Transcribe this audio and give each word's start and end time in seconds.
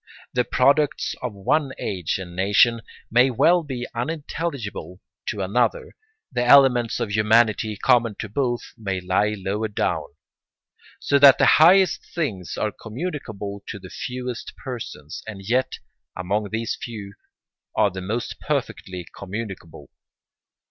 The 0.33 0.43
products 0.43 1.13
of 1.21 1.31
one 1.33 1.73
age 1.77 2.17
and 2.17 2.35
nation 2.35 2.81
may 3.11 3.29
well 3.29 3.61
be 3.61 3.85
unintelligible 3.93 4.99
to 5.27 5.41
another; 5.43 5.95
the 6.31 6.43
elements 6.43 6.99
of 6.99 7.11
humanity 7.11 7.77
common 7.77 8.15
to 8.17 8.27
both 8.27 8.63
may 8.75 8.99
lie 8.99 9.35
lower 9.37 9.67
down. 9.67 10.05
So 10.99 11.19
that 11.19 11.37
the 11.37 11.45
highest 11.61 12.03
things 12.15 12.57
are 12.57 12.71
communicable 12.71 13.61
to 13.67 13.77
the 13.77 13.91
fewest 13.91 14.53
persons, 14.57 15.21
and 15.27 15.43
yet, 15.47 15.73
among 16.15 16.49
these 16.49 16.75
few, 16.81 17.13
are 17.75 17.91
the 17.91 18.01
most 18.01 18.37
perfectly 18.39 19.05
communicable. 19.15 19.91